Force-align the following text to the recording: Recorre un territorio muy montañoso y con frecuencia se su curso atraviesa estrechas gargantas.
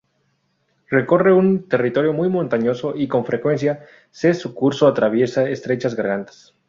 Recorre 0.89 1.31
un 1.31 1.67
territorio 1.69 2.11
muy 2.11 2.27
montañoso 2.27 2.95
y 2.97 3.07
con 3.07 3.23
frecuencia 3.23 3.85
se 4.09 4.33
su 4.33 4.55
curso 4.55 4.87
atraviesa 4.87 5.47
estrechas 5.47 5.93
gargantas. 5.93 6.55